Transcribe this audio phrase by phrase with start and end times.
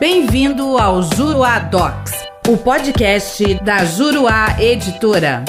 [0.00, 2.12] Bem-vindo ao Juruá Docs,
[2.48, 5.44] o podcast da Juruá Editora.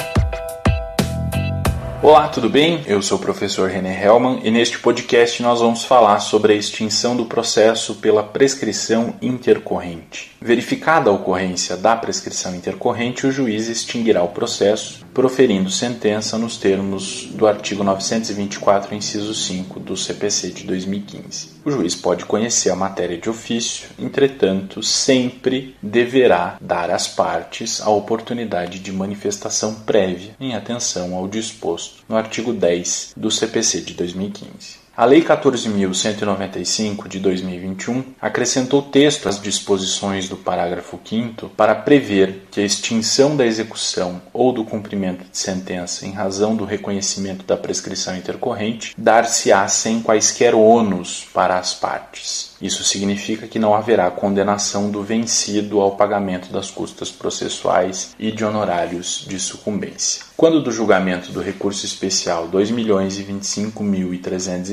[2.02, 2.82] Olá, tudo bem?
[2.84, 7.14] Eu sou o professor René Hellman e neste podcast nós vamos falar sobre a extinção
[7.14, 10.32] do processo pela prescrição intercorrente.
[10.40, 17.26] Verificada a ocorrência da prescrição intercorrente, o juiz extinguirá o processo, proferindo sentença nos termos
[17.32, 21.60] do artigo 924, inciso 5 do CPC de 2015.
[21.64, 27.90] O juiz pode conhecer a matéria de ofício, entretanto, sempre deverá dar às partes a
[27.90, 34.80] oportunidade de manifestação prévia em atenção ao disposto no artigo 10 do CPC de 2015.
[34.96, 42.60] A Lei 14.195 de 2021 acrescentou texto às disposições do parágrafo 5 para prever que
[42.60, 48.16] a extinção da execução ou do cumprimento de sentença em razão do reconhecimento da prescrição
[48.16, 52.50] intercorrente dar-se-á sem quaisquer ônus para as partes.
[52.60, 58.44] Isso significa que não haverá condenação do vencido ao pagamento das custas processuais e de
[58.44, 60.24] honorários de sucumbência.
[60.36, 62.48] Quando do julgamento do recurso especial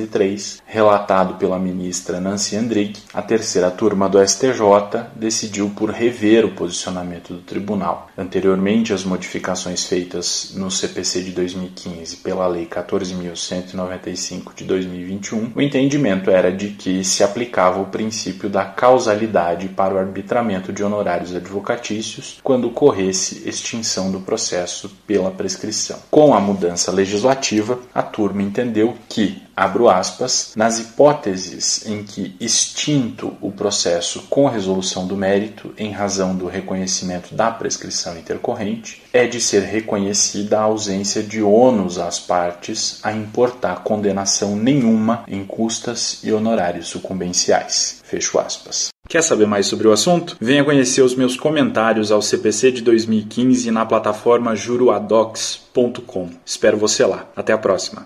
[0.08, 6.52] 2.025.303, relatado pela ministra Nancy Andrighi, a terceira turma do STJ decidiu por rever o
[6.52, 8.10] posicionamento do tribunal.
[8.18, 16.32] Anteriormente, as modificações feitas no CPC de 2015 pela Lei 14.195 de 2021, o entendimento
[16.32, 22.40] era de que se aplicava o princípio da causalidade para o arbitramento de honorários advocatícios
[22.44, 26.00] quando ocorresse extinção do processo pela prescrição.
[26.10, 33.36] Com a mudança legislativa, a turma entendeu que abro aspas, nas hipóteses em que extinto
[33.42, 39.42] o processo com resolução do mérito em razão do reconhecimento da prescrição intercorrente, é de
[39.42, 46.32] ser reconhecida a ausência de ônus às partes a importar condenação nenhuma em custas e
[46.32, 48.02] honorários sucumbenciais.
[48.04, 48.90] Fecho aspas.
[49.10, 50.38] Quer saber mais sobre o assunto?
[50.40, 56.30] Venha conhecer os meus comentários ao CPC de 2015 na plataforma juruadocs.com.
[56.46, 57.26] Espero você lá.
[57.36, 58.06] Até a próxima.